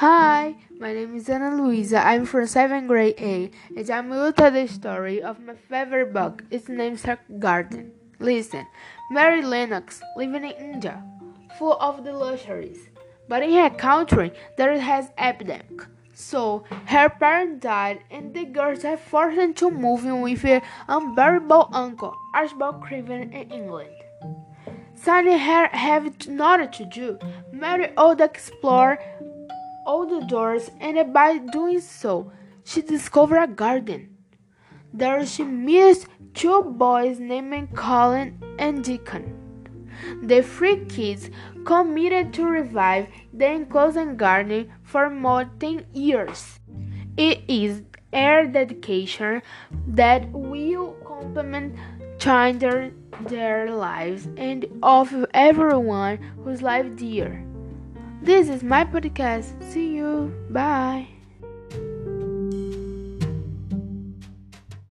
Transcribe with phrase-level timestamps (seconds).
[0.00, 2.06] Hi, my name is Ana Luisa.
[2.06, 6.12] I'm from 7th grade A, and I'm going to tell the story of my favorite
[6.12, 6.44] book.
[6.50, 7.06] Its name is
[7.38, 7.92] Garden.
[8.18, 8.66] Listen,
[9.10, 11.02] Mary Lennox, living in India,
[11.58, 12.90] full of the luxuries,
[13.26, 15.86] but in her country there has epidemic.
[16.12, 22.14] So her parents died, and the girls are forced into moving with her unbearable uncle,
[22.34, 23.96] Archibald Craven, in England.
[24.94, 27.18] Sunny her have nothing to do.
[27.50, 28.98] Mary would explore
[29.86, 32.32] all the doors, and by doing so,
[32.64, 34.16] she discovered a garden.
[34.92, 39.32] There she meets two boys named Colin and Dickon.
[40.22, 41.30] The three kids
[41.64, 46.60] committed to revive the enclosed garden for more than years.
[47.16, 49.42] It is their dedication
[49.88, 51.76] that will complement
[52.18, 57.44] change their lives and of everyone whose life dear.
[58.22, 59.62] This is my podcast.
[59.72, 60.32] See you.
[60.50, 61.15] Bye.